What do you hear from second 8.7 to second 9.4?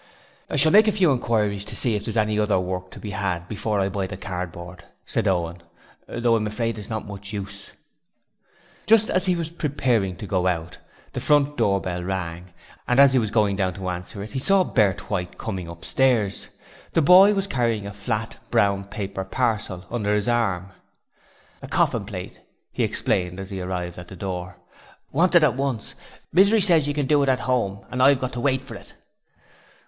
Just as he